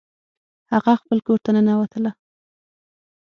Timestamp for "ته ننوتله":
1.45-2.11